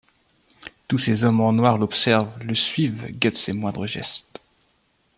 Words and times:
Tous 0.87 0.97
ces 0.97 1.25
hommes 1.25 1.41
en 1.41 1.53
noir 1.53 1.77
l'observent, 1.77 2.35
le 2.43 2.55
suivent, 2.55 3.05
guettent 3.19 3.35
ses 3.35 3.53
moindres 3.53 3.85
gestes. 3.85 4.39